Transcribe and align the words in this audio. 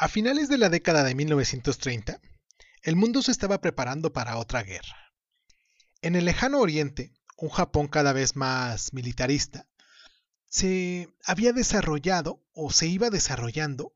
A 0.00 0.06
finales 0.06 0.48
de 0.48 0.58
la 0.58 0.68
década 0.68 1.02
de 1.02 1.16
1930, 1.16 2.20
el 2.82 2.94
mundo 2.94 3.20
se 3.20 3.32
estaba 3.32 3.60
preparando 3.60 4.12
para 4.12 4.36
otra 4.36 4.62
guerra. 4.62 5.12
En 6.02 6.14
el 6.14 6.24
lejano 6.24 6.60
oriente, 6.60 7.12
un 7.36 7.48
Japón 7.48 7.88
cada 7.88 8.12
vez 8.12 8.36
más 8.36 8.92
militarista, 8.92 9.66
se 10.46 11.08
había 11.24 11.52
desarrollado 11.52 12.46
o 12.52 12.70
se 12.70 12.86
iba 12.86 13.10
desarrollando 13.10 13.92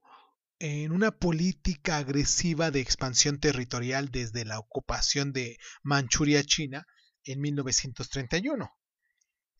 en 0.58 0.90
una 0.90 1.12
política 1.12 1.98
agresiva 1.98 2.72
de 2.72 2.80
expansión 2.80 3.38
territorial 3.38 4.10
desde 4.10 4.44
la 4.44 4.58
ocupación 4.58 5.32
de 5.32 5.56
Manchuria 5.84 6.42
China 6.42 6.84
en 7.22 7.40
1931. 7.40 8.72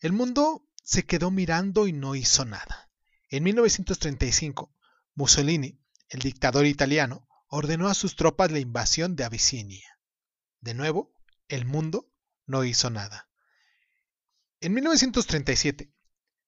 El 0.01 0.11
mundo 0.11 0.67
se 0.83 1.05
quedó 1.05 1.31
mirando 1.31 1.87
y 1.87 1.93
no 1.93 2.15
hizo 2.15 2.43
nada. 2.43 2.91
En 3.29 3.43
1935, 3.43 4.75
Mussolini 5.15 5.79
el 6.13 6.19
dictador 6.19 6.67
italiano 6.67 7.27
ordenó 7.47 7.89
a 7.89 7.95
sus 7.95 8.15
tropas 8.15 8.51
la 8.51 8.59
invasión 8.59 9.15
de 9.15 9.23
Abisinia. 9.23 9.97
De 10.61 10.75
nuevo, 10.75 11.11
el 11.47 11.65
mundo 11.65 12.07
no 12.45 12.63
hizo 12.63 12.91
nada. 12.91 13.29
En 14.61 14.75
1937, 14.75 15.91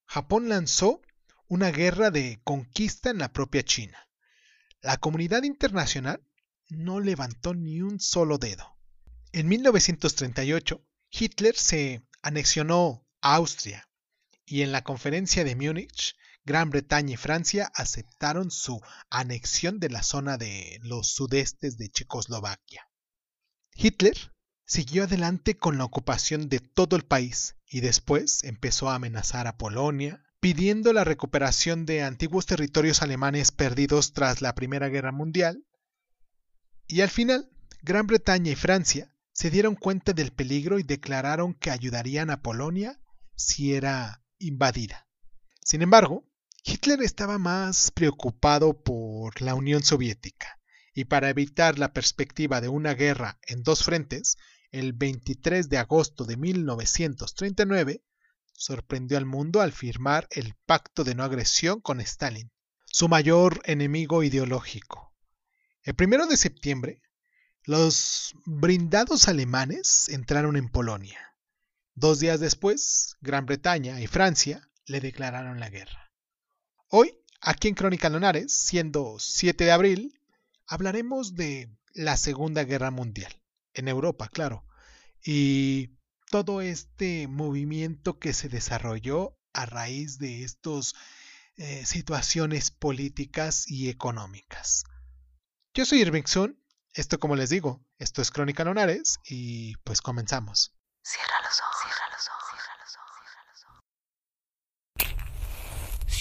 Japón 0.05 0.49
lanzó 0.49 1.01
una 1.47 1.71
guerra 1.71 2.11
de 2.11 2.39
conquista 2.43 3.09
en 3.09 3.17
la 3.17 3.33
propia 3.33 3.63
China. 3.63 4.07
La 4.81 4.97
comunidad 4.97 5.41
internacional 5.41 6.23
no 6.69 6.99
levantó 6.99 7.55
ni 7.55 7.81
un 7.81 7.99
solo 7.99 8.37
dedo. 8.37 8.77
En 9.31 9.47
1938, 9.47 10.85
Hitler 11.09 11.55
se 11.55 12.05
anexionó 12.21 13.03
a 13.19 13.33
Austria 13.35 13.89
y 14.45 14.61
en 14.61 14.71
la 14.71 14.83
conferencia 14.83 15.43
de 15.43 15.55
Múnich 15.55 16.15
Gran 16.45 16.69
Bretaña 16.69 17.13
y 17.13 17.17
Francia 17.17 17.71
aceptaron 17.73 18.51
su 18.51 18.79
anexión 19.09 19.79
de 19.79 19.89
la 19.89 20.03
zona 20.03 20.37
de 20.37 20.79
los 20.83 21.07
sudestes 21.07 21.77
de 21.77 21.89
Checoslovaquia. 21.89 22.87
Hitler 23.73 24.15
siguió 24.63 25.05
adelante 25.05 25.57
con 25.57 25.79
la 25.79 25.85
ocupación 25.85 26.47
de 26.47 26.59
todo 26.59 26.95
el 26.95 27.03
país 27.03 27.55
y 27.67 27.81
después 27.81 28.43
empezó 28.43 28.89
a 28.89 28.95
amenazar 28.95 29.47
a 29.47 29.57
Polonia, 29.57 30.23
pidiendo 30.39 30.93
la 30.93 31.03
recuperación 31.03 31.87
de 31.87 32.03
antiguos 32.03 32.45
territorios 32.45 33.01
alemanes 33.01 33.51
perdidos 33.51 34.13
tras 34.13 34.43
la 34.43 34.53
Primera 34.53 34.87
Guerra 34.89 35.11
Mundial. 35.11 35.65
Y 36.87 37.01
al 37.01 37.09
final, 37.09 37.49
Gran 37.81 38.05
Bretaña 38.05 38.51
y 38.51 38.55
Francia 38.55 39.11
se 39.31 39.49
dieron 39.49 39.73
cuenta 39.73 40.13
del 40.13 40.31
peligro 40.31 40.77
y 40.77 40.83
declararon 40.83 41.55
que 41.55 41.71
ayudarían 41.71 42.29
a 42.29 42.43
Polonia 42.43 42.99
si 43.35 43.73
era 43.73 44.23
invadida. 44.37 45.07
Sin 45.61 45.81
embargo, 45.81 46.23
Hitler 46.67 47.03
estaba 47.03 47.37
más 47.37 47.91
preocupado 47.91 48.81
por 48.81 49.39
la 49.39 49.53
Unión 49.53 49.83
Soviética, 49.83 50.59
y 50.95 51.05
para 51.05 51.29
evitar 51.29 51.77
la 51.77 51.93
perspectiva 51.93 52.59
de 52.59 52.69
una 52.69 52.95
guerra 52.95 53.37
en 53.43 53.61
dos 53.61 53.83
frentes, 53.83 54.35
el 54.71 54.93
23 54.93 55.69
de 55.69 55.77
agosto 55.77 56.25
de 56.25 56.37
1939 56.37 58.03
sorprendió 58.51 59.19
al 59.19 59.27
mundo 59.27 59.61
al 59.61 59.73
firmar 59.73 60.27
el 60.31 60.55
pacto 60.65 61.03
de 61.03 61.13
no 61.13 61.23
agresión 61.23 61.81
con 61.81 62.01
Stalin, 62.01 62.51
su 62.87 63.09
mayor 63.09 63.61
enemigo 63.65 64.23
ideológico. 64.23 65.13
El 65.83 65.93
1 65.99 66.25
de 66.25 66.35
septiembre, 66.35 67.03
los 67.63 68.33
brindados 68.43 69.27
alemanes 69.27 70.09
entraron 70.09 70.57
en 70.57 70.69
Polonia. 70.69 71.19
Dos 71.93 72.19
días 72.19 72.39
después, 72.39 73.17
Gran 73.21 73.45
Bretaña 73.45 74.01
y 74.01 74.07
Francia 74.07 74.67
le 74.87 74.99
declararon 74.99 75.59
la 75.59 75.69
guerra. 75.69 76.04
Hoy, 76.97 77.21
aquí 77.41 77.67
en 77.67 77.75
Crónica 77.75 78.07
Lunares, 78.09 78.53
siendo 78.53 79.17
7 79.19 79.65
de 79.65 79.71
abril, 79.73 80.21
hablaremos 80.65 81.35
de 81.35 81.69
la 81.93 82.15
Segunda 82.15 82.63
Guerra 82.63 82.89
Mundial, 82.89 83.33
en 83.73 83.89
Europa, 83.89 84.29
claro, 84.29 84.65
y 85.21 85.97
todo 86.31 86.61
este 86.61 87.27
movimiento 87.27 88.17
que 88.17 88.31
se 88.31 88.47
desarrolló 88.47 89.37
a 89.51 89.65
raíz 89.65 90.19
de 90.19 90.45
estas 90.45 90.93
eh, 91.57 91.85
situaciones 91.85 92.71
políticas 92.71 93.69
y 93.69 93.89
económicas. 93.89 94.85
Yo 95.73 95.83
soy 95.83 95.99
Irving 95.99 96.27
Sun, 96.27 96.63
esto 96.93 97.19
como 97.19 97.35
les 97.35 97.49
digo, 97.49 97.85
esto 97.97 98.21
es 98.21 98.31
Crónica 98.31 98.63
Lunares 98.63 99.19
y 99.25 99.75
pues 99.83 99.99
comenzamos. 99.99 100.73
Cierra 101.03 101.41
los 101.43 101.59
ojos. 101.59 101.74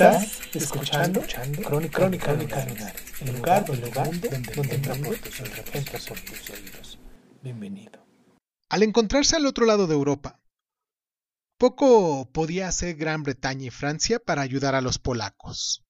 Estás 0.00 0.40
escuchando, 0.54 1.20
Crónica, 1.62 1.98
Crónica, 1.98 2.32
el 3.20 3.36
lugar, 3.36 3.66
donde, 3.66 3.90
donde, 3.90 4.78
tus 4.78 6.50
oídos. 6.50 6.98
Bienvenido. 7.42 8.02
Al 8.70 8.82
encontrarse 8.82 9.36
al 9.36 9.44
otro 9.44 9.66
lado 9.66 9.86
de 9.86 9.92
Europa, 9.92 10.40
poco 11.58 12.32
podía 12.32 12.68
hacer 12.68 12.96
Gran 12.96 13.24
Bretaña 13.24 13.66
y 13.66 13.70
Francia 13.70 14.18
para 14.18 14.40
ayudar 14.40 14.74
a 14.74 14.80
los 14.80 14.98
polacos. 14.98 15.84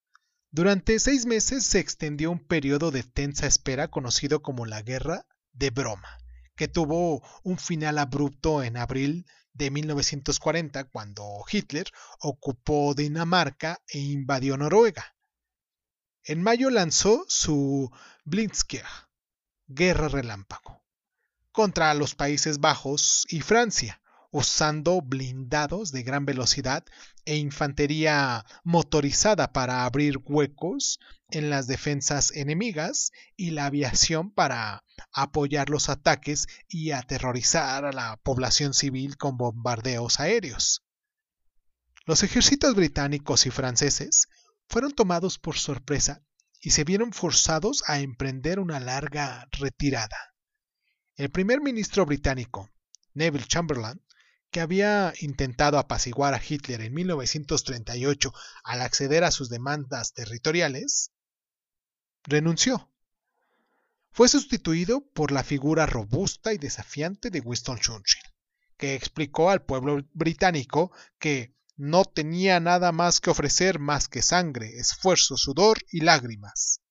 Durante 0.51 0.99
seis 0.99 1.25
meses 1.25 1.65
se 1.65 1.79
extendió 1.79 2.33
un 2.33 2.45
periodo 2.45 2.91
de 2.91 3.05
tensa 3.05 3.47
espera 3.47 3.87
conocido 3.87 4.43
como 4.43 4.67
la 4.67 4.83
Guerra 4.83 5.25
de 5.53 5.71
Broma, 5.71 6.19
que 6.57 6.67
tuvo 6.67 7.23
un 7.45 7.59
final 7.59 7.97
abrupto 7.97 8.65
en 8.65 8.77
abril 8.77 9.25
de 9.53 9.71
1940 9.71 10.85
cuando 10.85 11.45
Hitler 11.51 11.87
ocupó 12.21 12.95
Dinamarca 12.95 13.83
e 13.89 13.99
invadió 13.99 14.57
Noruega. 14.57 15.17
En 16.25 16.43
mayo 16.43 16.71
lanzó 16.71 17.25
su 17.29 17.91
Blitzkrieg, 18.25 18.87
guerra 19.67 20.09
relámpago, 20.09 20.85
contra 21.53 21.95
los 21.95 22.15
Países 22.15 22.61
Bajos 22.61 23.27
y 23.29 23.41
Francia, 23.41 24.01
usando 24.31 25.01
blindados 25.01 25.93
de 25.93 26.03
gran 26.03 26.25
velocidad 26.25 26.85
e 27.25 27.37
infantería 27.37 28.45
motorizada 28.65 29.53
para 29.53 29.85
abrir 29.85 30.19
huecos 30.25 31.01
en 31.31 31.51
las 31.51 31.67
defensas 31.67 32.33
enemigas 32.33 33.11
y 33.37 33.51
la 33.51 33.67
aviación 33.67 34.31
para 34.31 34.85
apoyar 35.13 35.69
los 35.69 35.89
ataques 35.89 36.47
y 36.69 36.93
aterrorizar 36.93 37.85
a 37.85 37.93
la 37.93 38.17
población 38.23 38.75
civil 38.75 39.17
con 39.17 39.37
bombardeos 39.37 40.21
aéreos. 40.21 40.85
Los 42.07 42.23
ejércitos 42.23 42.75
británicos 42.75 43.47
y 43.47 43.51
franceses 43.51 44.29
fueron 44.69 44.93
tomados 44.93 45.39
por 45.39 45.59
sorpresa 45.59 46.23
y 46.61 46.71
se 46.71 46.85
vieron 46.85 47.13
forzados 47.13 47.83
a 47.87 48.01
emprender 48.01 48.61
una 48.61 48.81
larga 48.81 49.49
retirada. 49.53 50.35
El 51.17 51.31
primer 51.31 51.61
ministro 51.61 52.07
británico, 52.07 52.71
Neville 53.15 53.47
Chamberlain, 53.47 54.01
que 54.51 54.61
había 54.61 55.13
intentado 55.21 55.79
apaciguar 55.79 56.35
a 56.35 56.43
Hitler 56.47 56.81
en 56.81 56.95
1938 56.95 58.33
al 58.65 58.83
acceder 58.83 59.25
a 59.25 59.31
sus 59.31 59.49
demandas 59.49 60.13
territoriales, 60.13 61.13
renunció. 62.25 62.91
Fue 64.13 64.29
sustituido 64.29 65.07
por 65.13 65.31
la 65.31 65.45
figura 65.45 65.87
robusta 65.87 66.53
y 66.53 66.59
desafiante 66.59 67.31
de 67.31 67.41
Winston 67.41 67.79
Churchill, 67.79 68.23
que 68.77 68.95
explicó 68.95 69.51
al 69.51 69.63
pueblo 69.63 70.05
británico 70.13 70.91
que 71.19 71.55
no 71.77 72.05
tenía 72.05 72.59
nada 72.61 72.93
más 72.93 73.21
que 73.21 73.31
ofrecer 73.31 73.79
más 73.79 74.09
que 74.09 74.21
sangre, 74.21 74.77
esfuerzo, 74.77 75.37
sudor 75.37 75.79
y 75.91 76.01
lágrimas. 76.01 76.83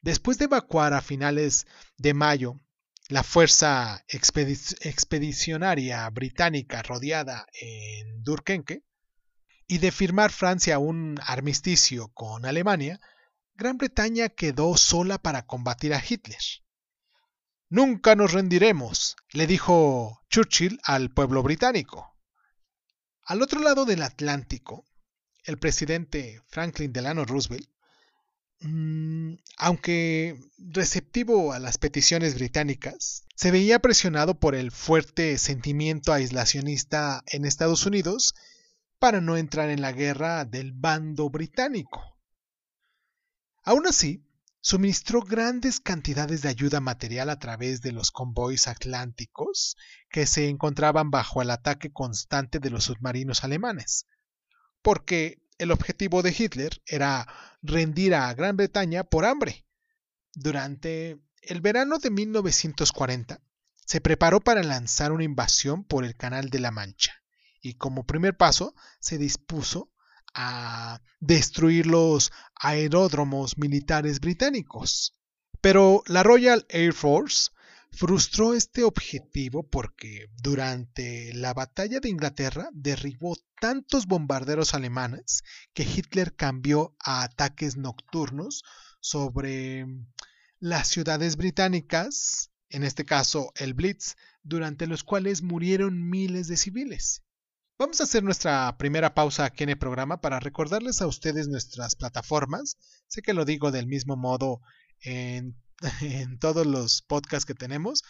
Después 0.00 0.36
de 0.38 0.46
evacuar 0.46 0.94
a 0.94 1.00
finales 1.00 1.66
de 1.96 2.12
mayo 2.12 2.60
la 3.12 3.22
fuerza 3.22 4.04
expedicionaria 4.08 6.08
británica 6.08 6.82
rodeada 6.82 7.46
en 7.52 8.22
Durkenke 8.22 8.84
y 9.66 9.76
de 9.78 9.92
firmar 9.92 10.32
Francia 10.32 10.78
un 10.78 11.20
armisticio 11.22 12.08
con 12.14 12.46
Alemania, 12.46 12.98
Gran 13.52 13.76
Bretaña 13.76 14.30
quedó 14.30 14.78
sola 14.78 15.18
para 15.18 15.44
combatir 15.44 15.92
a 15.92 16.02
Hitler. 16.02 16.40
Nunca 17.68 18.16
nos 18.16 18.32
rendiremos, 18.32 19.16
le 19.32 19.46
dijo 19.46 20.22
Churchill 20.30 20.80
al 20.82 21.12
pueblo 21.12 21.42
británico. 21.42 22.16
Al 23.26 23.42
otro 23.42 23.60
lado 23.60 23.84
del 23.84 24.04
Atlántico, 24.04 24.86
el 25.44 25.58
presidente 25.58 26.40
Franklin 26.48 26.94
Delano 26.94 27.26
Roosevelt 27.26 27.68
aunque 29.56 30.38
receptivo 30.58 31.52
a 31.52 31.58
las 31.58 31.78
peticiones 31.78 32.34
británicas, 32.34 33.24
se 33.34 33.50
veía 33.50 33.80
presionado 33.80 34.38
por 34.38 34.54
el 34.54 34.70
fuerte 34.70 35.36
sentimiento 35.38 36.12
aislacionista 36.12 37.22
en 37.26 37.44
Estados 37.44 37.86
Unidos 37.86 38.34
para 38.98 39.20
no 39.20 39.36
entrar 39.36 39.68
en 39.70 39.80
la 39.80 39.92
guerra 39.92 40.44
del 40.44 40.72
bando 40.72 41.28
británico. 41.28 42.00
Aún 43.64 43.86
así, 43.86 44.24
suministró 44.60 45.22
grandes 45.22 45.80
cantidades 45.80 46.42
de 46.42 46.48
ayuda 46.48 46.80
material 46.80 47.30
a 47.30 47.38
través 47.40 47.82
de 47.82 47.90
los 47.90 48.12
convoys 48.12 48.68
atlánticos 48.68 49.76
que 50.08 50.24
se 50.26 50.48
encontraban 50.48 51.10
bajo 51.10 51.42
el 51.42 51.50
ataque 51.50 51.92
constante 51.92 52.60
de 52.60 52.70
los 52.70 52.84
submarinos 52.84 53.42
alemanes, 53.42 54.06
porque 54.82 55.41
el 55.58 55.70
objetivo 55.70 56.22
de 56.22 56.34
Hitler 56.36 56.82
era 56.86 57.26
rendir 57.62 58.14
a 58.14 58.32
Gran 58.34 58.56
Bretaña 58.56 59.04
por 59.04 59.24
hambre. 59.24 59.66
Durante 60.34 61.20
el 61.42 61.60
verano 61.60 61.98
de 61.98 62.10
1940 62.10 63.40
se 63.84 64.00
preparó 64.00 64.40
para 64.40 64.62
lanzar 64.62 65.12
una 65.12 65.24
invasión 65.24 65.84
por 65.84 66.04
el 66.04 66.16
Canal 66.16 66.50
de 66.50 66.60
la 66.60 66.70
Mancha 66.70 67.22
y 67.60 67.74
como 67.74 68.06
primer 68.06 68.36
paso 68.36 68.74
se 69.00 69.18
dispuso 69.18 69.92
a 70.34 71.00
destruir 71.20 71.86
los 71.86 72.32
aeródromos 72.54 73.58
militares 73.58 74.20
británicos. 74.20 75.14
Pero 75.60 76.02
la 76.06 76.22
Royal 76.22 76.66
Air 76.68 76.92
Force 76.92 77.50
frustró 77.92 78.54
este 78.54 78.84
objetivo 78.84 79.68
porque 79.68 80.28
durante 80.42 81.32
la 81.34 81.52
batalla 81.52 82.00
de 82.00 82.08
Inglaterra 82.08 82.68
derribó 82.72 83.36
tantos 83.60 84.06
bombarderos 84.06 84.74
alemanes 84.74 85.44
que 85.74 85.84
Hitler 85.84 86.34
cambió 86.34 86.96
a 86.98 87.22
ataques 87.22 87.76
nocturnos 87.76 88.64
sobre 89.00 89.86
las 90.58 90.88
ciudades 90.88 91.36
británicas, 91.36 92.50
en 92.70 92.82
este 92.84 93.04
caso 93.04 93.52
el 93.56 93.74
Blitz, 93.74 94.16
durante 94.42 94.86
los 94.86 95.04
cuales 95.04 95.42
murieron 95.42 96.08
miles 96.08 96.48
de 96.48 96.56
civiles. 96.56 97.22
Vamos 97.78 98.00
a 98.00 98.04
hacer 98.04 98.22
nuestra 98.22 98.76
primera 98.78 99.12
pausa 99.14 99.44
aquí 99.44 99.64
en 99.64 99.70
el 99.70 99.78
programa 99.78 100.20
para 100.20 100.40
recordarles 100.40 101.02
a 101.02 101.06
ustedes 101.06 101.48
nuestras 101.48 101.94
plataformas. 101.94 102.76
Sé 103.08 103.22
que 103.22 103.34
lo 103.34 103.44
digo 103.44 103.70
del 103.70 103.86
mismo 103.86 104.16
modo 104.16 104.60
en, 105.00 105.56
todos 106.40 106.66
los 106.66 107.02
podcasts 107.02 107.46
que 107.46 107.54
tenemos, 107.54 108.02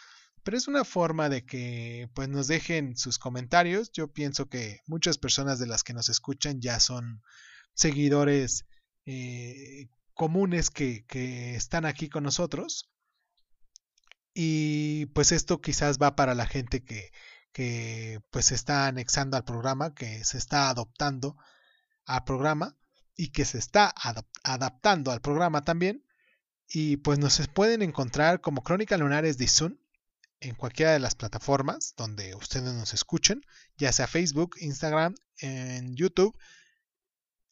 pero 0.43 0.57
es 0.57 0.69
una 0.69 0.85
forma 0.85 1.29
de 1.29 1.45
que 1.45 2.09
pues 2.15 2.29
nos 2.29 2.49
dejen 2.49 2.97
sus 2.97 3.19
comentarios. 3.19 3.93
Yo 3.93 4.09
pienso 4.13 4.49
que 4.49 4.81
muchas 4.87 5.19
personas 5.19 5.59
de 5.59 5.67
las 5.67 5.83
que 5.83 5.95
nos 5.95 6.09
escuchan 6.09 6.61
ya 6.61 6.81
son 6.81 7.23
seguidores 7.75 8.67
eh, 9.07 9.89
comunes 10.15 10.71
que, 10.71 11.05
que 11.07 11.55
están 11.55 11.85
aquí 11.85 12.09
con 12.09 12.25
nosotros. 12.25 12.91
Y 14.35 15.07
pues 15.07 15.33
esto 15.33 15.61
quizás 15.61 15.99
va 15.99 16.17
para 16.17 16.35
la 16.35 16.47
gente 16.47 16.83
que, 16.83 17.11
que 17.53 18.21
pues 18.31 18.47
se 18.47 18.55
está 18.55 18.87
anexando 18.87 19.37
al 19.37 19.45
programa, 19.45 19.95
que 19.95 20.25
se 20.25 20.39
está 20.39 20.71
adoptando 20.71 21.37
al 22.07 22.25
programa 22.25 22.77
y 23.15 23.31
que 23.31 23.45
se 23.45 23.59
está 23.59 23.93
adaptando 24.43 25.13
al 25.13 25.21
programa 25.21 25.63
también. 25.63 26.05
Y 26.75 26.97
pues 26.97 27.19
nos 27.19 27.47
pueden 27.49 27.83
encontrar 27.83 28.41
como 28.41 28.63
Crónica 28.63 28.97
Lunares 28.97 29.37
de 29.37 29.47
Zoom 29.47 29.77
en 30.41 30.55
cualquiera 30.55 30.93
de 30.93 31.01
las 31.01 31.15
plataformas 31.15 31.93
donde 31.99 32.35
ustedes 32.35 32.73
nos 32.73 32.95
escuchen, 32.95 33.45
ya 33.77 33.93
sea 33.93 34.07
Facebook, 34.07 34.57
Instagram, 34.59 35.15
en 35.39 35.95
YouTube. 35.95 36.35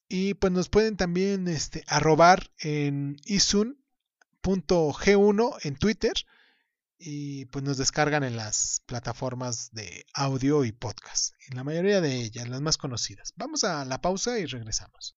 Y 0.09 0.33
pues 0.35 0.55
nos 0.55 0.71
pueden 0.71 0.97
también 0.97 1.49
este, 1.49 1.85
arrobar 1.87 2.51
en 2.59 3.17
isun.g1 3.27 5.57
en 5.65 5.77
Twitter 5.77 6.15
y 6.99 7.45
pues 7.47 7.65
nos 7.65 7.77
descargan 7.77 8.25
en 8.25 8.37
las 8.37 8.83
plataformas 8.87 9.71
de 9.73 10.07
audio 10.15 10.65
y 10.65 10.73
podcast, 10.73 11.35
en 11.49 11.57
la 11.57 11.65
mayoría 11.65 12.01
de 12.01 12.17
ellas, 12.17 12.49
las 12.49 12.63
más 12.63 12.79
conocidas. 12.79 13.35
Vamos 13.37 13.65
a 13.65 13.85
la 13.85 14.01
pausa 14.01 14.39
y 14.39 14.47
regresamos. 14.47 15.15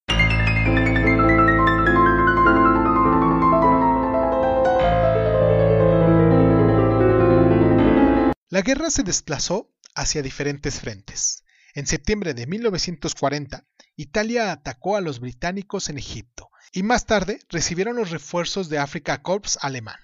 La 8.54 8.62
guerra 8.62 8.92
se 8.92 9.02
desplazó 9.02 9.74
hacia 9.96 10.22
diferentes 10.22 10.80
frentes. 10.80 11.44
En 11.74 11.88
septiembre 11.88 12.36
de 12.36 12.46
1940, 12.46 13.66
Italia 13.96 14.52
atacó 14.52 14.96
a 14.96 15.02
los 15.02 15.20
británicos 15.20 15.90
en 15.90 15.98
Egipto 15.98 16.52
y 16.72 16.84
más 16.84 17.08
tarde 17.08 17.40
recibieron 17.50 17.96
los 17.96 18.12
refuerzos 18.12 18.70
de 18.70 18.78
Africa 18.78 19.24
Corps 19.24 19.58
alemán. 19.60 19.98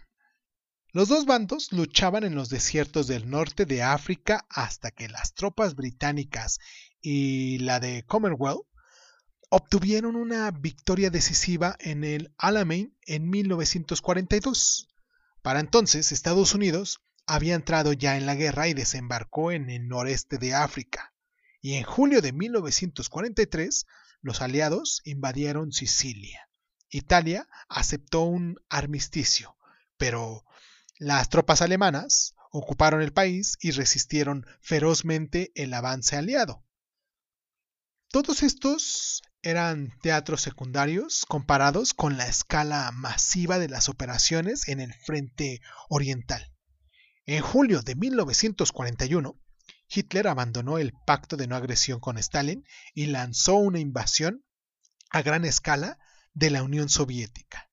Los 0.94 1.10
dos 1.10 1.28
bandos 1.28 1.72
luchaban 1.72 2.24
en 2.24 2.34
los 2.34 2.50
desiertos 2.50 3.06
del 3.06 3.30
norte 3.30 3.68
de 3.68 3.84
África 3.84 4.48
hasta 4.50 4.90
que 4.90 5.10
las 5.10 5.36
tropas 5.36 5.76
británicas 5.76 6.58
y 7.02 7.60
la 7.60 7.80
de 7.80 8.04
Commonwealth 8.08 8.66
obtuvieron 9.52 10.16
una 10.16 10.50
victoria 10.50 11.12
decisiva 11.12 11.76
en 11.80 12.04
el 12.04 12.34
Alamein 12.40 12.98
en 13.06 13.30
1942. 13.30 14.88
Para 15.44 15.60
entonces, 15.60 16.12
Estados 16.12 16.56
Unidos 16.56 17.04
había 17.30 17.54
entrado 17.54 17.94
ya 17.94 18.18
en 18.18 18.26
la 18.26 18.34
guerra 18.34 18.68
y 18.68 18.74
desembarcó 18.74 19.52
en 19.52 19.70
el 19.70 19.88
noreste 19.88 20.40
de 20.40 20.56
África. 20.56 21.14
Y 21.62 21.76
en 21.76 21.84
julio 21.84 22.24
de 22.24 22.34
1943, 22.34 23.86
los 24.22 24.42
aliados 24.42 25.02
invadieron 25.06 25.72
Sicilia. 25.72 26.50
Italia 26.90 27.48
aceptó 27.68 28.24
un 28.24 28.60
armisticio, 28.68 29.56
pero 29.96 30.44
las 30.98 31.30
tropas 31.30 31.62
alemanas 31.62 32.34
ocuparon 32.50 33.04
el 33.04 33.14
país 33.14 33.58
y 33.62 33.72
resistieron 33.72 34.48
ferozmente 34.60 35.52
el 35.54 35.72
avance 35.76 36.16
aliado. 36.16 36.66
Todos 38.08 38.42
estos 38.42 39.22
eran 39.44 39.94
teatros 40.02 40.42
secundarios 40.42 41.28
comparados 41.28 41.94
con 41.94 42.18
la 42.18 42.26
escala 42.26 42.90
masiva 42.92 43.60
de 43.60 43.70
las 43.70 43.88
operaciones 43.88 44.68
en 44.68 44.80
el 44.80 44.96
frente 44.96 45.62
oriental. 45.90 46.52
En 47.32 47.44
julio 47.44 47.84
de 47.84 47.94
1941, 47.94 49.40
Hitler 49.88 50.28
abandonó 50.30 50.80
el 50.80 50.94
pacto 51.06 51.38
de 51.38 51.46
no 51.46 51.56
agresión 51.56 52.00
con 52.00 52.18
Stalin 52.18 52.66
y 52.96 53.06
lanzó 53.06 53.54
una 53.54 53.78
invasión 53.78 54.44
a 55.12 55.22
gran 55.22 55.46
escala 55.46 56.00
de 56.34 56.50
la 56.50 56.64
Unión 56.64 56.90
Soviética. 56.90 57.70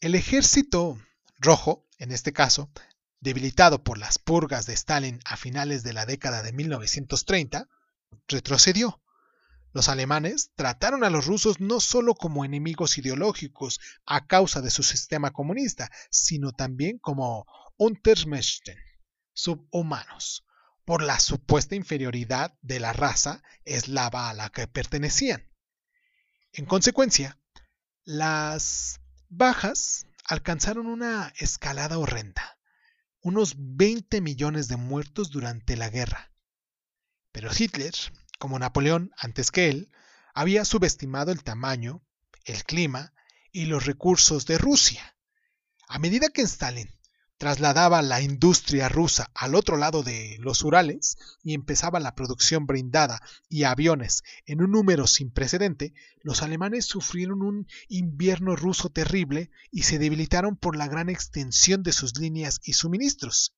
El 0.00 0.14
ejército 0.14 0.98
rojo 1.38 1.86
en 1.96 2.12
este 2.12 2.34
caso, 2.34 2.70
debilitado 3.20 3.82
por 3.82 3.96
las 3.96 4.18
purgas 4.18 4.66
de 4.66 4.74
Stalin 4.74 5.18
a 5.24 5.38
finales 5.38 5.82
de 5.82 5.94
la 5.94 6.04
década 6.04 6.42
de 6.42 6.52
1930, 6.52 7.70
retrocedió. 8.28 9.00
Los 9.72 9.88
alemanes 9.88 10.50
trataron 10.56 11.04
a 11.04 11.10
los 11.10 11.24
rusos 11.24 11.58
no 11.60 11.80
solo 11.80 12.14
como 12.14 12.44
enemigos 12.44 12.98
ideológicos 12.98 13.80
a 14.04 14.26
causa 14.26 14.60
de 14.60 14.68
su 14.68 14.82
sistema 14.82 15.30
comunista, 15.30 15.90
sino 16.10 16.52
también 16.52 16.98
como 16.98 17.46
Untermenschen, 17.78 18.78
subhumanos, 19.34 20.46
por 20.86 21.02
la 21.02 21.20
supuesta 21.20 21.74
inferioridad 21.74 22.56
de 22.62 22.80
la 22.80 22.94
raza 22.94 23.42
eslava 23.64 24.30
a 24.30 24.34
la 24.34 24.48
que 24.48 24.66
pertenecían. 24.66 25.52
En 26.52 26.64
consecuencia, 26.64 27.38
las 28.04 29.00
bajas 29.28 30.06
alcanzaron 30.24 30.86
una 30.86 31.34
escalada 31.36 31.98
horrenda, 31.98 32.58
unos 33.20 33.54
20 33.58 34.22
millones 34.22 34.68
de 34.68 34.76
muertos 34.76 35.30
durante 35.30 35.76
la 35.76 35.90
guerra. 35.90 36.32
Pero 37.30 37.50
Hitler, 37.54 37.92
como 38.38 38.58
Napoleón 38.58 39.12
antes 39.18 39.50
que 39.50 39.68
él, 39.68 39.92
había 40.32 40.64
subestimado 40.64 41.30
el 41.30 41.42
tamaño, 41.42 42.02
el 42.44 42.64
clima 42.64 43.12
y 43.52 43.66
los 43.66 43.84
recursos 43.84 44.46
de 44.46 44.56
Rusia. 44.56 45.18
A 45.88 45.98
medida 45.98 46.30
que 46.30 46.42
Stalin 46.42 46.95
trasladaba 47.38 48.00
la 48.00 48.22
industria 48.22 48.88
rusa 48.88 49.30
al 49.34 49.54
otro 49.54 49.76
lado 49.76 50.02
de 50.02 50.36
los 50.40 50.62
Urales 50.64 51.16
y 51.42 51.54
empezaba 51.54 52.00
la 52.00 52.14
producción 52.14 52.66
brindada 52.66 53.20
y 53.48 53.64
aviones 53.64 54.22
en 54.46 54.62
un 54.62 54.70
número 54.70 55.06
sin 55.06 55.30
precedente, 55.30 55.92
los 56.22 56.42
alemanes 56.42 56.86
sufrieron 56.86 57.42
un 57.42 57.66
invierno 57.88 58.56
ruso 58.56 58.88
terrible 58.88 59.50
y 59.70 59.82
se 59.82 59.98
debilitaron 59.98 60.56
por 60.56 60.76
la 60.76 60.88
gran 60.88 61.08
extensión 61.08 61.82
de 61.82 61.92
sus 61.92 62.18
líneas 62.18 62.60
y 62.64 62.72
suministros. 62.72 63.54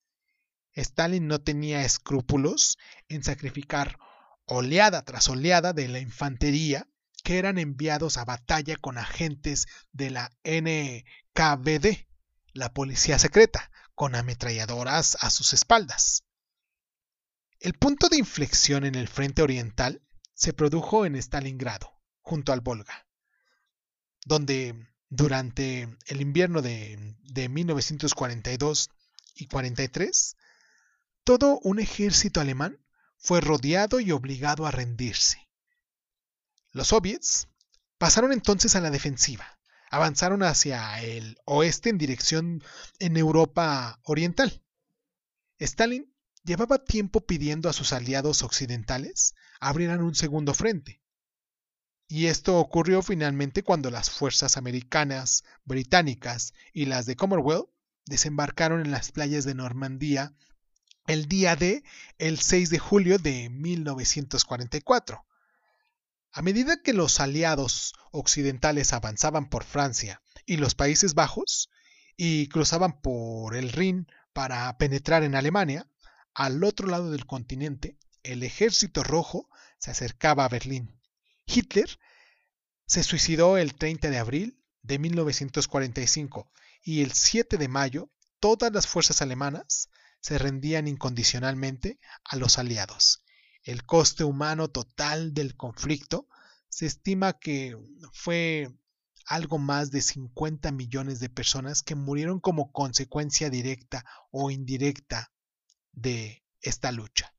Stalin 0.74 1.26
no 1.26 1.40
tenía 1.40 1.84
escrúpulos 1.84 2.78
en 3.08 3.22
sacrificar 3.22 3.98
oleada 4.44 5.04
tras 5.04 5.28
oleada 5.28 5.72
de 5.72 5.88
la 5.88 6.00
infantería 6.00 6.88
que 7.22 7.38
eran 7.38 7.58
enviados 7.58 8.16
a 8.16 8.24
batalla 8.24 8.76
con 8.76 8.96
agentes 8.96 9.66
de 9.92 10.10
la 10.10 10.30
NKVD 10.44 12.07
la 12.58 12.74
policía 12.74 13.18
secreta, 13.18 13.70
con 13.94 14.14
ametralladoras 14.14 15.16
a 15.20 15.30
sus 15.30 15.52
espaldas. 15.52 16.24
El 17.60 17.74
punto 17.74 18.08
de 18.08 18.18
inflexión 18.18 18.84
en 18.84 18.96
el 18.96 19.08
frente 19.08 19.42
oriental 19.42 20.02
se 20.34 20.52
produjo 20.52 21.06
en 21.06 21.16
Stalingrado, 21.16 21.92
junto 22.20 22.52
al 22.52 22.60
Volga, 22.60 23.06
donde 24.24 24.88
durante 25.08 25.96
el 26.06 26.20
invierno 26.20 26.60
de, 26.60 27.16
de 27.22 27.48
1942 27.48 28.90
y 29.34 29.46
43, 29.46 30.36
todo 31.24 31.60
un 31.62 31.78
ejército 31.78 32.40
alemán 32.40 32.84
fue 33.16 33.40
rodeado 33.40 34.00
y 34.00 34.10
obligado 34.12 34.66
a 34.66 34.70
rendirse. 34.70 35.48
Los 36.72 36.88
soviets 36.88 37.48
pasaron 37.98 38.32
entonces 38.32 38.76
a 38.76 38.80
la 38.80 38.90
defensiva, 38.90 39.57
avanzaron 39.90 40.42
hacia 40.42 41.00
el 41.02 41.38
oeste 41.44 41.90
en 41.90 41.98
dirección 41.98 42.62
en 42.98 43.16
Europa 43.16 44.00
Oriental. 44.04 44.62
Stalin 45.58 46.12
llevaba 46.44 46.84
tiempo 46.84 47.20
pidiendo 47.26 47.68
a 47.68 47.72
sus 47.72 47.92
aliados 47.92 48.42
occidentales 48.42 49.34
abrieran 49.60 50.02
un 50.02 50.14
segundo 50.14 50.54
frente. 50.54 51.00
Y 52.06 52.26
esto 52.26 52.58
ocurrió 52.58 53.02
finalmente 53.02 53.62
cuando 53.62 53.90
las 53.90 54.10
fuerzas 54.10 54.56
americanas, 54.56 55.44
británicas 55.64 56.54
y 56.72 56.86
las 56.86 57.04
de 57.04 57.16
Commonwealth 57.16 57.68
desembarcaron 58.06 58.80
en 58.80 58.90
las 58.90 59.12
playas 59.12 59.44
de 59.44 59.54
Normandía 59.54 60.34
el 61.06 61.26
día 61.26 61.54
de 61.54 61.84
el 62.16 62.38
6 62.38 62.70
de 62.70 62.78
julio 62.78 63.18
de 63.18 63.50
1944. 63.50 65.26
A 66.38 66.42
medida 66.42 66.80
que 66.80 66.92
los 66.92 67.18
aliados 67.18 67.94
occidentales 68.12 68.92
avanzaban 68.92 69.50
por 69.50 69.64
Francia 69.64 70.22
y 70.46 70.58
los 70.58 70.76
Países 70.76 71.14
Bajos 71.14 71.68
y 72.16 72.46
cruzaban 72.46 73.00
por 73.00 73.56
el 73.56 73.72
Rin 73.72 74.06
para 74.32 74.78
penetrar 74.78 75.24
en 75.24 75.34
Alemania, 75.34 75.90
al 76.34 76.62
otro 76.62 76.86
lado 76.86 77.10
del 77.10 77.26
continente, 77.26 77.98
el 78.22 78.44
ejército 78.44 79.02
rojo 79.02 79.50
se 79.78 79.90
acercaba 79.90 80.44
a 80.44 80.48
Berlín. 80.48 81.00
Hitler 81.44 81.98
se 82.86 83.02
suicidó 83.02 83.58
el 83.58 83.74
30 83.74 84.08
de 84.08 84.18
abril 84.18 84.62
de 84.82 85.00
1945 85.00 86.52
y 86.84 87.02
el 87.02 87.14
7 87.14 87.56
de 87.56 87.66
mayo 87.66 88.12
todas 88.38 88.72
las 88.72 88.86
fuerzas 88.86 89.22
alemanas 89.22 89.90
se 90.20 90.38
rendían 90.38 90.86
incondicionalmente 90.86 91.98
a 92.22 92.36
los 92.36 92.58
aliados. 92.58 93.24
El 93.62 93.84
coste 93.84 94.24
humano 94.24 94.68
total 94.68 95.34
del 95.34 95.56
conflicto 95.56 96.28
se 96.68 96.86
estima 96.86 97.38
que 97.38 97.76
fue 98.12 98.68
algo 99.26 99.58
más 99.58 99.90
de 99.90 100.00
50 100.00 100.72
millones 100.72 101.20
de 101.20 101.28
personas 101.28 101.82
que 101.82 101.94
murieron 101.94 102.40
como 102.40 102.72
consecuencia 102.72 103.50
directa 103.50 104.04
o 104.30 104.50
indirecta 104.50 105.32
de 105.92 106.42
esta 106.62 106.92
lucha. 106.92 107.34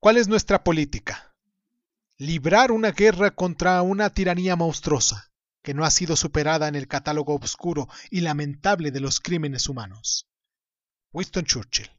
¿Cuál 0.00 0.18
es 0.18 0.28
nuestra 0.28 0.62
política? 0.62 1.35
Librar 2.18 2.72
una 2.72 2.92
guerra 2.92 3.30
contra 3.30 3.82
una 3.82 4.08
tiranía 4.08 4.56
monstruosa 4.56 5.30
que 5.62 5.74
no 5.74 5.84
ha 5.84 5.90
sido 5.90 6.16
superada 6.16 6.66
en 6.68 6.74
el 6.74 6.88
catálogo 6.88 7.34
oscuro 7.34 7.88
y 8.10 8.20
lamentable 8.20 8.90
de 8.90 9.00
los 9.00 9.20
crímenes 9.20 9.68
humanos. 9.68 10.26
Winston 11.12 11.44
Churchill 11.44 11.90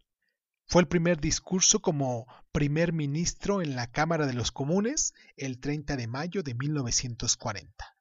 fue 0.65 0.81
el 0.81 0.88
primer 0.88 1.19
discurso 1.21 1.81
como 1.81 2.25
primer 2.51 2.93
ministro 2.93 3.62
en 3.62 3.75
la 3.75 3.88
Cámara 3.91 4.25
de 4.25 4.33
los 4.33 4.51
Comunes 4.51 5.13
el 5.36 5.59
30 5.59 5.95
de 5.95 6.07
mayo 6.07 6.41
de 6.41 6.55
1940. 6.55 7.97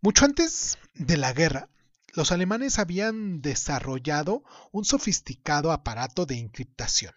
Mucho 0.00 0.24
antes 0.24 0.78
de 0.94 1.16
la 1.18 1.32
guerra, 1.32 1.68
los 2.14 2.32
alemanes 2.32 2.78
habían 2.78 3.42
desarrollado 3.42 4.44
un 4.72 4.86
sofisticado 4.86 5.72
aparato 5.72 6.24
de 6.24 6.38
encriptación, 6.38 7.12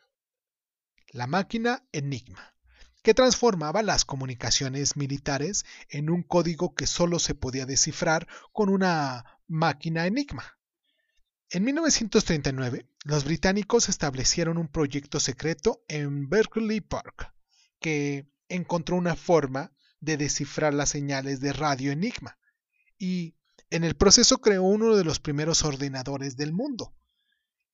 la 1.11 1.27
máquina 1.27 1.87
Enigma 1.93 2.58
que 3.01 3.13
transformaba 3.13 3.81
las 3.81 4.05
comunicaciones 4.05 4.97
militares 4.97 5.65
en 5.89 6.09
un 6.09 6.23
código 6.23 6.75
que 6.75 6.87
solo 6.87 7.19
se 7.19 7.35
podía 7.35 7.65
descifrar 7.65 8.27
con 8.51 8.69
una 8.69 9.39
máquina 9.47 10.05
enigma. 10.05 10.57
En 11.49 11.63
1939, 11.63 12.85
los 13.05 13.23
británicos 13.23 13.89
establecieron 13.89 14.57
un 14.57 14.67
proyecto 14.67 15.19
secreto 15.19 15.83
en 15.87 16.29
Berkeley 16.29 16.81
Park, 16.81 17.33
que 17.79 18.29
encontró 18.49 18.97
una 18.97 19.15
forma 19.15 19.71
de 19.99 20.17
descifrar 20.17 20.73
las 20.73 20.89
señales 20.89 21.39
de 21.39 21.53
radio 21.53 21.91
enigma, 21.91 22.37
y 22.97 23.35
en 23.71 23.83
el 23.83 23.95
proceso 23.95 24.39
creó 24.39 24.63
uno 24.63 24.95
de 24.95 25.03
los 25.03 25.19
primeros 25.19 25.63
ordenadores 25.63 26.37
del 26.37 26.53
mundo. 26.53 26.95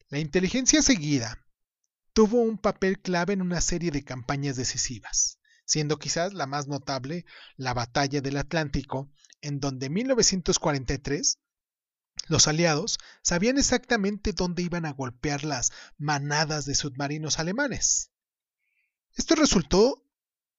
La 0.09 0.19
inteligencia 0.19 0.81
seguida 0.81 1.44
tuvo 2.15 2.41
un 2.41 2.57
papel 2.57 3.01
clave 3.01 3.33
en 3.33 3.41
una 3.41 3.59
serie 3.59 3.91
de 3.91 4.05
campañas 4.05 4.55
decisivas, 4.55 5.37
siendo 5.65 5.99
quizás 5.99 6.33
la 6.33 6.47
más 6.47 6.65
notable 6.65 7.25
la 7.57 7.73
Batalla 7.73 8.21
del 8.21 8.37
Atlántico, 8.37 9.11
en 9.41 9.59
donde 9.59 9.87
en 9.87 9.93
1943 9.95 11.39
los 12.29 12.47
aliados 12.47 12.99
sabían 13.21 13.57
exactamente 13.57 14.31
dónde 14.31 14.63
iban 14.63 14.85
a 14.85 14.93
golpear 14.93 15.43
las 15.43 15.73
manadas 15.97 16.63
de 16.63 16.75
submarinos 16.75 17.37
alemanes. 17.37 18.11
Esto 19.17 19.35
resultó 19.35 20.01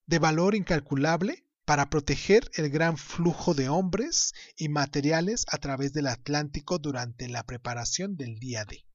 de 0.04 0.18
valor 0.18 0.54
incalculable 0.54 1.46
para 1.64 1.88
proteger 1.88 2.50
el 2.52 2.68
gran 2.68 2.98
flujo 2.98 3.54
de 3.54 3.70
hombres 3.70 4.34
y 4.58 4.68
materiales 4.68 5.46
a 5.50 5.56
través 5.56 5.94
del 5.94 6.08
Atlántico 6.08 6.78
durante 6.78 7.30
la 7.30 7.44
preparación 7.44 8.18
del 8.18 8.38
día 8.38 8.66
D. 8.66 8.86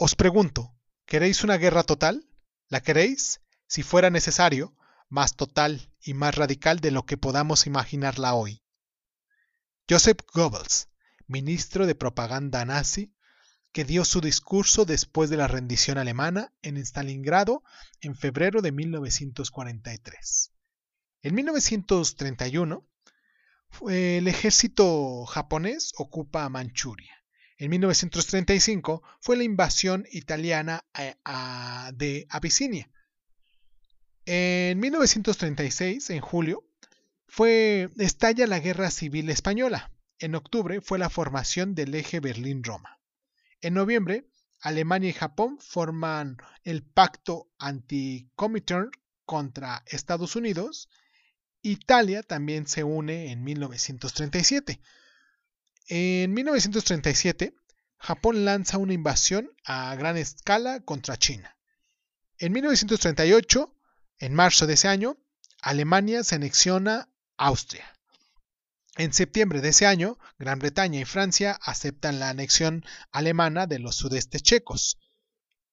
Os 0.00 0.14
pregunto, 0.16 0.74
¿queréis 1.06 1.44
una 1.44 1.56
guerra 1.56 1.82
total? 1.82 2.28
¿La 2.68 2.80
queréis? 2.80 3.40
Si 3.66 3.82
fuera 3.82 4.10
necesario, 4.10 4.76
más 5.08 5.34
total 5.34 5.92
y 6.00 6.14
más 6.14 6.34
radical 6.34 6.80
de 6.80 6.90
lo 6.90 7.04
que 7.04 7.16
podamos 7.16 7.66
imaginarla 7.66 8.34
hoy. 8.34 8.62
Joseph 9.90 10.20
Goebbels, 10.32 10.88
ministro 11.28 11.86
de 11.86 11.94
propaganda 11.94 12.64
nazi, 12.64 13.14
que 13.72 13.84
dio 13.84 14.04
su 14.04 14.20
discurso 14.20 14.84
después 14.84 15.30
de 15.30 15.36
la 15.36 15.46
rendición 15.46 15.98
alemana 15.98 16.52
en 16.62 16.76
Stalingrado 16.78 17.62
en 18.00 18.16
febrero 18.16 18.62
de 18.62 18.72
1943. 18.72 20.52
En 21.22 21.34
1931, 21.34 22.88
el 23.88 24.26
ejército 24.26 25.26
japonés 25.26 25.92
ocupa 25.98 26.48
Manchuria. 26.48 27.14
En 27.58 27.70
1935 27.70 29.02
fue 29.20 29.36
la 29.36 29.42
invasión 29.42 30.06
italiana 30.10 30.84
de 31.92 32.26
Abisinia. 32.30 32.90
En 34.24 34.78
1936, 34.78 36.10
en 36.10 36.20
julio, 36.20 36.64
fue 37.26 37.90
estalla 37.98 38.46
la 38.46 38.60
Guerra 38.60 38.90
Civil 38.90 39.28
Española. 39.28 39.92
En 40.20 40.34
octubre 40.34 40.80
fue 40.80 40.98
la 40.98 41.10
formación 41.10 41.74
del 41.74 41.94
eje 41.94 42.18
Berlín-Roma. 42.20 42.98
En 43.60 43.74
noviembre, 43.74 44.28
Alemania 44.60 45.10
y 45.10 45.12
Japón 45.12 45.58
forman 45.60 46.38
el 46.64 46.82
pacto 46.82 47.48
anti-Comintern 47.58 48.90
contra 49.24 49.84
Estados 49.86 50.34
Unidos. 50.34 50.88
Italia 51.62 52.22
también 52.22 52.66
se 52.66 52.82
une 52.82 53.30
en 53.30 53.44
1937. 53.44 54.80
En 55.86 56.34
1937, 56.34 57.54
Japón 57.98 58.44
lanza 58.44 58.78
una 58.78 58.94
invasión 58.94 59.52
a 59.64 59.94
gran 59.94 60.16
escala 60.16 60.80
contra 60.80 61.16
China. 61.16 61.56
En 62.38 62.52
1938, 62.52 63.74
en 64.18 64.34
marzo 64.34 64.66
de 64.66 64.74
ese 64.74 64.88
año, 64.88 65.16
Alemania 65.60 66.24
se 66.24 66.34
anexiona 66.34 67.08
Austria. 67.36 67.97
En 68.98 69.12
septiembre 69.12 69.60
de 69.60 69.68
ese 69.68 69.86
año, 69.86 70.18
Gran 70.40 70.58
Bretaña 70.58 70.98
y 70.98 71.04
Francia 71.04 71.56
aceptan 71.62 72.18
la 72.18 72.30
anexión 72.30 72.84
alemana 73.12 73.68
de 73.68 73.78
los 73.78 73.94
sudestes 73.94 74.42
checos. 74.42 74.98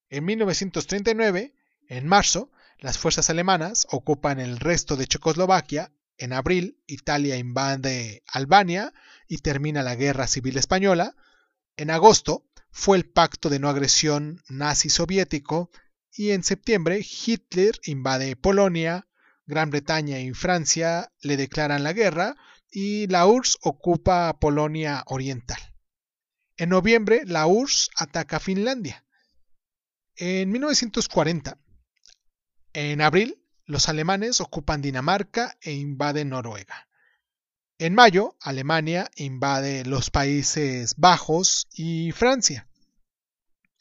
En 0.10 0.26
1939, 0.26 1.56
en 1.88 2.08
marzo, 2.08 2.52
las 2.78 3.00
fuerzas 3.00 3.32
alemanas 3.32 3.88
ocupan 3.90 4.40
el 4.40 4.60
resto 4.60 4.96
de 4.96 5.08
Checoslovaquia. 5.08 5.92
En 6.20 6.34
abril, 6.34 6.78
Italia 6.86 7.36
invade 7.36 8.22
Albania 8.28 8.94
y 9.28 9.40
termina 9.40 9.82
la 9.82 9.96
Guerra 9.96 10.28
Civil 10.28 10.56
Española. 10.58 11.16
En 11.78 11.90
agosto, 11.90 12.46
fue 12.70 12.96
el 12.96 13.10
pacto 13.10 13.50
de 13.50 13.58
no 13.58 13.70
agresión 13.70 14.44
nazi-soviético 14.50 15.72
y 16.12 16.30
en 16.30 16.44
septiembre 16.44 17.04
Hitler 17.04 17.80
invade 17.86 18.36
Polonia, 18.36 19.08
Gran 19.48 19.72
Bretaña 19.72 20.20
y 20.20 20.32
Francia 20.34 21.12
le 21.22 21.38
declaran 21.38 21.84
la 21.84 21.94
guerra 21.94 22.36
y 22.72 23.08
la 23.08 23.26
URSS 23.28 23.58
ocupa 23.62 24.38
Polonia 24.40 25.04
Oriental. 25.08 25.60
En 26.58 26.70
noviembre, 26.70 27.24
la 27.26 27.48
URSS 27.48 27.90
ataca 27.98 28.40
Finlandia. 28.40 29.04
En 30.16 30.52
1940, 30.52 31.58
en 32.74 33.02
abril, 33.02 33.42
los 33.66 33.90
alemanes 33.90 34.42
ocupan 34.42 34.82
Dinamarca 34.82 35.58
e 35.62 35.74
invaden 35.74 36.30
Noruega. 36.30 36.88
En 37.78 37.94
mayo, 37.94 38.38
Alemania 38.40 39.12
invade 39.16 39.84
los 39.86 40.10
Países 40.10 40.96
Bajos 40.96 41.68
y 41.74 42.12
Francia. 42.14 42.68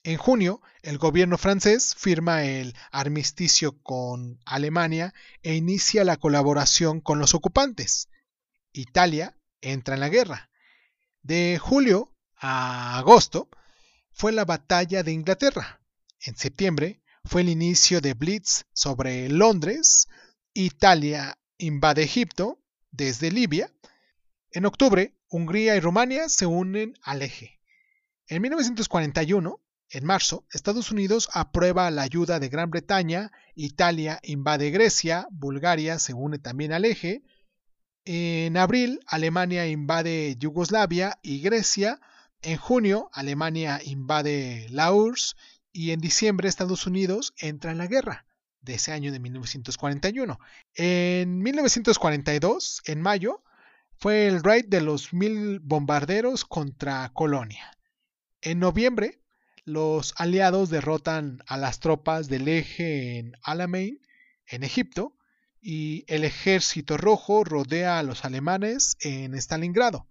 En 0.02 0.16
junio, 0.16 0.60
el 0.82 0.98
gobierno 0.98 1.38
francés 1.38 1.94
firma 1.96 2.44
el 2.44 2.74
armisticio 2.90 3.80
con 3.82 4.38
Alemania 4.44 5.14
e 5.42 5.54
inicia 5.54 6.04
la 6.04 6.16
colaboración 6.16 7.00
con 7.00 7.18
los 7.18 7.34
ocupantes. 7.34 8.08
Italia 8.74 9.36
entra 9.60 9.94
en 9.94 10.00
la 10.00 10.08
guerra. 10.08 10.50
De 11.22 11.58
julio 11.58 12.12
a 12.36 12.98
agosto 12.98 13.48
fue 14.12 14.32
la 14.32 14.44
batalla 14.44 15.02
de 15.02 15.12
Inglaterra. 15.12 15.80
En 16.20 16.36
septiembre 16.36 17.02
fue 17.24 17.40
el 17.40 17.48
inicio 17.48 18.00
de 18.00 18.14
Blitz 18.14 18.64
sobre 18.72 19.28
Londres. 19.28 20.08
Italia 20.52 21.38
invade 21.56 22.02
Egipto 22.02 22.60
desde 22.90 23.30
Libia. 23.30 23.72
En 24.50 24.66
octubre, 24.66 25.14
Hungría 25.28 25.76
y 25.76 25.80
Rumania 25.80 26.28
se 26.28 26.46
unen 26.46 26.94
al 27.02 27.22
eje. 27.22 27.60
En 28.26 28.42
1941, 28.42 29.60
en 29.90 30.04
marzo, 30.04 30.46
Estados 30.52 30.90
Unidos 30.90 31.28
aprueba 31.32 31.90
la 31.90 32.02
ayuda 32.02 32.40
de 32.40 32.48
Gran 32.48 32.70
Bretaña, 32.70 33.30
Italia 33.54 34.18
invade 34.22 34.70
Grecia, 34.70 35.28
Bulgaria 35.30 35.98
se 35.98 36.14
une 36.14 36.38
también 36.38 36.72
al 36.72 36.84
eje. 36.84 37.22
En 38.06 38.58
abril, 38.58 39.00
Alemania 39.06 39.66
invade 39.66 40.36
Yugoslavia 40.38 41.18
y 41.22 41.40
Grecia. 41.40 42.00
En 42.42 42.58
junio, 42.58 43.08
Alemania 43.14 43.80
invade 43.82 44.66
la 44.70 44.92
URSS 44.92 45.36
y 45.72 45.92
en 45.92 46.00
diciembre 46.00 46.48
Estados 46.48 46.86
Unidos 46.86 47.32
entra 47.38 47.72
en 47.72 47.78
la 47.78 47.86
guerra 47.86 48.26
de 48.60 48.74
ese 48.74 48.92
año 48.92 49.10
de 49.10 49.20
1941. 49.20 50.38
En 50.74 51.38
1942, 51.38 52.82
en 52.84 53.00
mayo, 53.00 53.42
fue 53.96 54.26
el 54.26 54.42
raid 54.42 54.66
de 54.66 54.82
los 54.82 55.14
mil 55.14 55.60
bombarderos 55.60 56.44
contra 56.44 57.10
Colonia. 57.14 57.78
En 58.42 58.58
noviembre, 58.58 59.22
los 59.64 60.12
aliados 60.18 60.68
derrotan 60.68 61.42
a 61.46 61.56
las 61.56 61.80
tropas 61.80 62.28
del 62.28 62.48
eje 62.48 63.18
en 63.18 63.32
Alamein, 63.42 63.98
en 64.46 64.62
Egipto, 64.62 65.13
y 65.66 66.04
el 66.08 66.24
ejército 66.24 66.98
rojo 66.98 67.42
rodea 67.42 67.98
a 67.98 68.02
los 68.02 68.26
alemanes 68.26 68.98
en 69.00 69.34
Stalingrado. 69.34 70.06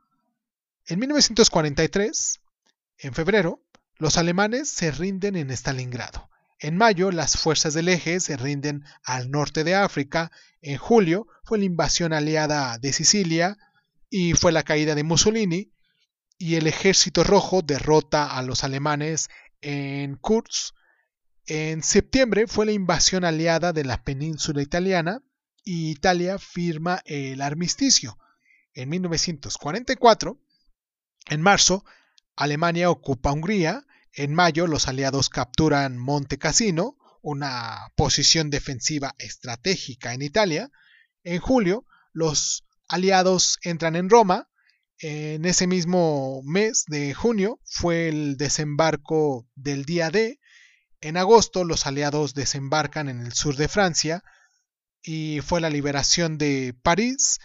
En 0.88 0.98
1943, 0.98 2.42
en 2.98 3.14
febrero, 3.14 3.64
los 3.98 4.18
alemanes 4.18 4.68
se 4.68 4.90
rinden 4.90 5.36
en 5.36 5.52
Stalingrado. 5.52 6.28
En 6.58 6.76
mayo, 6.76 7.12
las 7.12 7.38
fuerzas 7.38 7.76
del 7.76 7.90
eje 7.90 8.20
se 8.20 8.36
rinden 8.36 8.84
al 9.04 9.30
norte 9.30 9.64
de 9.64 9.76
África. 9.76 10.32
En 10.64 10.78
julio, 10.80 11.28
fue 11.44 11.60
la 11.60 11.66
invasión 11.66 12.14
aliada 12.14 12.80
de 12.80 12.92
Sicilia 12.92 13.56
y 14.10 14.34
fue 14.34 14.52
la 14.52 14.64
caída 14.64 14.96
de 14.96 15.04
Mussolini. 15.04 15.72
Y 16.40 16.56
el 16.56 16.66
ejército 16.66 17.24
rojo 17.24 17.62
derrota 17.62 18.36
a 18.36 18.42
los 18.42 18.64
alemanes 18.64 19.30
en 19.62 20.16
Kurz. 20.16 20.74
En 21.46 21.84
septiembre 21.84 22.48
fue 22.48 22.66
la 22.66 22.72
invasión 22.72 23.24
aliada 23.24 23.72
de 23.72 23.84
la 23.84 24.04
península 24.04 24.64
italiana 24.64 25.22
Italia 25.63 26.39
firma 26.39 27.01
el 27.05 27.41
armisticio. 27.41 28.17
En 28.74 28.89
1944, 28.89 30.39
en 31.29 31.41
marzo, 31.41 31.86
Alemania 32.36 32.89
ocupa 32.89 33.32
Hungría 33.32 33.86
en 34.15 34.36
mayo, 34.36 34.67
los 34.67 34.88
aliados 34.88 35.29
capturan 35.29 35.98
Monte 35.98 36.38
Cassino, 36.38 36.98
una 37.24 37.91
posición 37.95 38.52
defensiva 38.52 39.15
estratégica 39.17 40.13
en 40.13 40.21
Italia. 40.21 40.69
En 41.23 41.39
julio, 41.39 41.88
los 42.12 42.63
aliados 42.88 43.58
entran 43.63 43.95
en 43.95 44.12
Roma. 44.12 44.49
En 44.99 45.45
ese 45.45 45.65
mismo 45.65 46.41
mes 46.43 46.84
de 46.86 47.15
junio 47.15 47.60
fue 47.65 48.08
el 48.08 48.38
desembarco 48.38 49.47
del 49.56 49.84
día 49.84 50.12
D. 50.12 50.39
En 51.02 51.17
agosto, 51.17 51.63
los 51.63 51.88
aliados 51.88 52.36
desembarcan 52.36 53.10
en 53.10 53.19
el 53.19 53.34
sur 53.34 53.56
de 53.56 53.67
Francia 53.67 54.23
y 55.04 55.42
fue 55.42 55.62
la 55.62 55.70
liberación 55.70 56.38
de 56.38 56.76
París. 56.82 57.39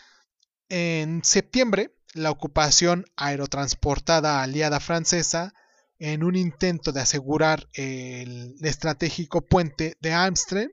En 0.69 1.23
septiembre, 1.25 1.95
la 2.15 2.31
ocupación 2.31 3.05
aerotransportada 3.17 4.43
aliada 4.43 4.81
francesa 4.81 5.53
en 5.99 6.23
un 6.23 6.37
intento 6.37 6.93
de 6.93 7.01
asegurar 7.01 7.69
el 7.75 8.55
estratégico 8.63 9.45
puente 9.45 9.97
de 10.01 10.13
Amsterdam 10.13 10.71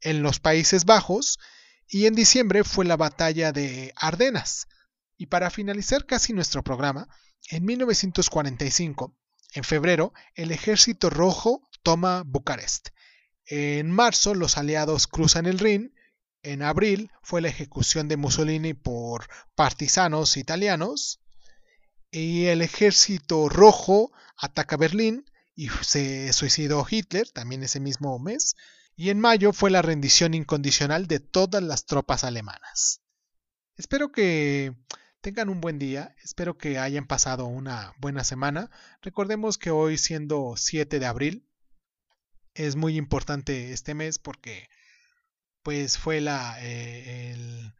en 0.00 0.22
los 0.22 0.40
Países 0.40 0.84
Bajos 0.84 1.38
y 1.88 2.06
en 2.06 2.14
diciembre 2.14 2.64
fue 2.64 2.84
la 2.84 2.96
batalla 2.96 3.52
de 3.52 3.92
Ardenas. 3.96 4.66
Y 5.16 5.26
para 5.26 5.50
finalizar 5.50 6.06
casi 6.06 6.32
nuestro 6.32 6.62
programa, 6.62 7.08
en 7.50 7.64
1945, 7.64 9.14
en 9.54 9.64
febrero, 9.64 10.12
el 10.34 10.50
ejército 10.50 11.10
rojo 11.10 11.68
toma 11.82 12.22
Bucarest. 12.26 12.88
En 13.46 13.90
marzo 13.90 14.34
los 14.34 14.58
aliados 14.58 15.06
cruzan 15.06 15.46
el 15.46 15.58
Rin. 15.58 15.94
En 16.46 16.62
abril 16.62 17.10
fue 17.22 17.40
la 17.40 17.48
ejecución 17.48 18.06
de 18.06 18.16
Mussolini 18.16 18.72
por 18.72 19.26
partisanos 19.56 20.36
italianos 20.36 21.20
y 22.12 22.44
el 22.44 22.62
ejército 22.62 23.48
rojo 23.48 24.12
ataca 24.36 24.76
Berlín 24.76 25.28
y 25.56 25.70
se 25.82 26.32
suicidó 26.32 26.86
Hitler 26.88 27.28
también 27.32 27.64
ese 27.64 27.80
mismo 27.80 28.16
mes. 28.20 28.54
Y 28.94 29.10
en 29.10 29.18
mayo 29.18 29.52
fue 29.52 29.72
la 29.72 29.82
rendición 29.82 30.34
incondicional 30.34 31.08
de 31.08 31.18
todas 31.18 31.64
las 31.64 31.84
tropas 31.84 32.22
alemanas. 32.22 33.00
Espero 33.76 34.12
que 34.12 34.72
tengan 35.22 35.48
un 35.48 35.60
buen 35.60 35.80
día, 35.80 36.14
espero 36.22 36.56
que 36.56 36.78
hayan 36.78 37.08
pasado 37.08 37.46
una 37.46 37.92
buena 37.98 38.22
semana. 38.22 38.70
Recordemos 39.02 39.58
que 39.58 39.72
hoy 39.72 39.98
siendo 39.98 40.54
7 40.56 41.00
de 41.00 41.06
abril 41.06 41.50
es 42.54 42.76
muy 42.76 42.96
importante 42.96 43.72
este 43.72 43.94
mes 43.94 44.20
porque 44.20 44.68
pues 45.66 45.98
fue 45.98 46.20
la, 46.20 46.56
eh, 46.62 47.32
el, 47.32 47.74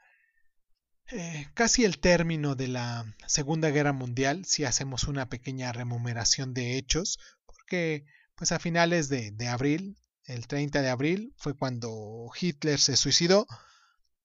eh, 1.13 1.47
casi 1.55 1.85
el 1.85 2.01
término 2.01 2.57
de 2.57 2.67
la 2.67 3.15
Segunda 3.29 3.71
Guerra 3.71 3.93
Mundial, 3.93 4.45
si 4.45 4.65
hacemos 4.65 5.05
una 5.05 5.29
pequeña 5.29 5.71
remuneración 5.71 6.53
de 6.53 6.79
hechos, 6.79 7.21
porque 7.47 8.05
pues 8.35 8.51
a 8.51 8.59
finales 8.59 9.09
de, 9.09 9.47
abril, 9.47 9.97
el 10.25 10.49
30 10.49 10.83
de 10.83 10.91
abril, 10.91 11.33
fue 11.37 11.55
cuando 11.57 12.29
Hitler 12.41 12.81
se 12.81 12.97
suicidó 12.97 13.47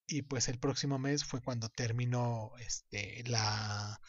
y 0.08 0.24
pues 0.24 0.48
el 0.48 0.58
próximo 0.58 0.98
mes 0.98 1.24
fue 1.24 1.40
cuando 1.44 1.70
terminó 1.70 2.54
este, 2.62 3.24
la, 3.28 4.02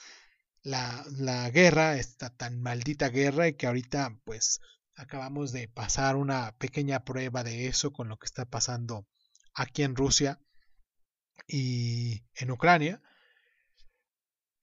la, 0.62 1.04
la 1.10 1.50
guerra, 1.50 1.98
esta 1.98 2.30
tan 2.30 2.58
maldita 2.62 3.10
guerra 3.10 3.48
y 3.48 3.52
que 3.52 3.66
ahorita 3.66 4.16
pues 4.24 4.60
acabamos 4.94 5.52
de 5.52 5.68
pasar 5.68 6.16
una 6.16 6.56
pequeña 6.56 7.04
prueba 7.04 7.44
de 7.44 7.66
eso 7.66 7.92
con 7.92 8.08
lo 8.08 8.16
que 8.16 8.24
está 8.24 8.46
pasando 8.46 9.06
aquí 9.54 9.82
en 9.82 9.96
Rusia 9.96 10.40
y 11.46 12.22
en 12.34 12.50
Ucrania. 12.50 13.02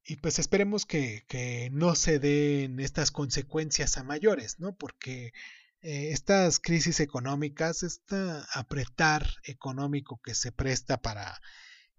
Y 0.03 0.17
pues 0.17 0.39
esperemos 0.39 0.85
que, 0.85 1.69
no 1.71 1.95
se 1.95 2.19
den 2.19 2.79
estas 2.79 3.11
consecuencias 3.11 3.97
a 3.97 4.03
mayores, 4.03 4.59
¿no? 4.59 4.75
Porque 4.75 5.33
eh, 5.81 6.09
estas 6.11 6.59
crisis 6.59 6.99
económicas, 6.99 7.83
este 7.83 8.15
apretar 8.53 9.27
económico 9.43 10.19
que 10.23 10.33
se 10.33 10.51
presta 10.51 11.01
para 11.01 11.39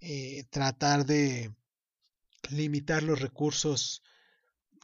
eh, 0.00 0.44
tratar 0.50 1.06
de 1.06 1.54
limitar 2.50 3.02
los 3.02 3.20
recursos 3.20 4.02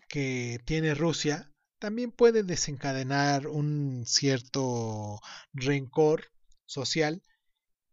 que 0.09 0.61
tiene 0.65 0.95
Rusia, 0.95 1.53
también 1.79 2.13
puede 2.13 2.43
desencadenar 2.43 3.49
un 3.49 4.05
cierto 4.07 5.21
rencor 5.53 6.31
social 6.65 7.23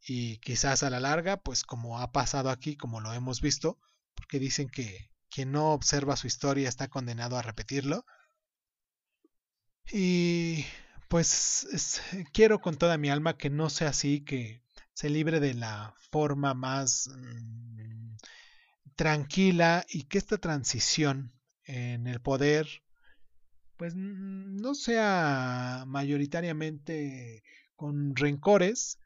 y 0.06 0.38
quizás 0.40 0.84
a 0.84 0.90
la 0.90 1.00
larga, 1.00 1.38
pues 1.38 1.64
como 1.64 2.00
ha 2.00 2.12
pasado 2.12 2.50
aquí, 2.50 2.76
como 2.76 3.02
lo 3.02 3.14
hemos 3.14 3.42
visto, 3.42 3.80
porque 4.16 4.40
dicen 4.40 4.70
que 4.70 5.10
quien 5.30 5.52
no 5.52 5.72
observa 5.72 6.18
su 6.18 6.28
historia 6.28 6.70
está 6.70 6.88
condenado 6.90 7.38
a 7.38 7.42
repetirlo. 7.42 8.06
Y 9.92 10.66
pues 11.08 12.02
quiero 12.34 12.60
con 12.60 12.78
toda 12.78 12.98
mi 12.98 13.10
alma 13.10 13.38
que 13.38 13.50
no 13.50 13.70
sea 13.70 13.90
así, 13.90 14.24
que 14.24 14.64
se 14.94 15.10
libre 15.10 15.40
de 15.40 15.54
la 15.54 15.94
forma 16.12 16.54
más 16.54 17.10
mm, 17.16 18.16
tranquila 18.96 19.86
y 19.90 20.04
que 20.04 20.18
esta 20.18 20.38
transición 20.38 21.34
en 21.66 22.08
el 22.08 22.22
poder 22.22 22.68
pues 23.78 23.96
no 23.96 24.76
sea 24.76 25.84
mayoritariamente 25.88 27.44
con 27.76 28.16
rencores, 28.16 29.00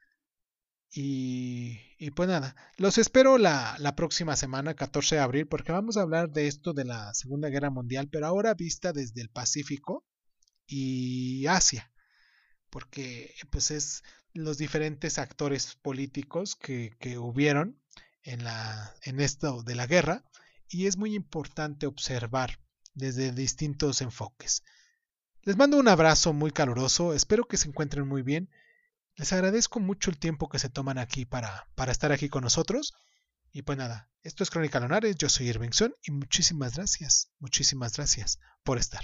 Y, 1.00 2.10
pues 2.16 2.28
nada, 2.28 2.56
los 2.78 2.98
espero 2.98 3.38
la, 3.38 3.76
la, 3.78 3.96
próxima 3.96 4.36
semana, 4.36 4.74
14 4.74 5.18
de 5.18 5.22
abril, 5.22 5.48
porque 5.48 5.72
vamos 5.72 5.96
a 5.96 6.02
hablar 6.02 6.32
de 6.32 6.48
esto 6.48 6.74
de 6.74 6.86
la 6.86 7.14
Segunda 7.14 7.50
Guerra 7.50 7.70
Mundial, 7.70 8.10
pero 8.12 8.26
ahora 8.26 8.56
vista 8.56 8.94
desde 8.94 9.22
el 9.22 9.30
Pacífico 9.30 10.04
y 10.66 11.46
Asia, 11.46 11.92
porque 12.72 13.32
pues 13.52 13.70
es 13.70 14.02
los 14.34 14.58
diferentes 14.58 15.20
actores 15.20 15.76
políticos 15.84 16.56
que, 16.56 16.96
que 17.00 17.20
hubieron 17.20 17.80
en, 18.24 18.44
la, 18.44 18.96
en 19.04 19.20
esto 19.20 19.62
de 19.62 19.76
la 19.76 19.86
guerra 19.86 20.24
y 20.68 20.88
es 20.88 20.98
muy 20.98 21.14
importante 21.14 21.86
observar 21.86 22.60
desde 22.96 23.32
distintos 23.34 24.02
enfoques. 24.02 24.64
Les 25.44 25.58
mando 25.58 25.78
un 25.78 25.90
abrazo 25.90 26.34
muy 26.34 26.50
caluroso, 26.50 27.14
espero 27.14 27.48
que 27.48 27.58
se 27.58 27.68
encuentren 27.68 28.08
muy 28.08 28.24
bien. 28.24 28.50
Les 29.18 29.34
agradezco 29.34 29.80
mucho 29.80 30.12
el 30.12 30.20
tiempo 30.20 30.48
que 30.48 30.60
se 30.60 30.70
toman 30.70 31.00
aquí 31.00 31.26
para, 31.26 31.68
para 31.76 31.92
estar 31.92 32.12
aquí 32.12 32.30
con 32.30 32.44
nosotros. 32.44 32.94
Y 33.52 33.64
pues 33.64 33.78
nada, 33.78 34.12
esto 34.22 34.44
es 34.44 34.52
Crónica 34.52 34.80
Lonares, 34.80 35.16
yo 35.16 35.30
soy 35.30 35.50
Irvingson 35.50 35.96
y 36.04 36.12
muchísimas 36.12 36.76
gracias, 36.76 37.32
muchísimas 37.40 37.96
gracias 37.96 38.40
por 38.64 38.78
estar. 38.78 39.02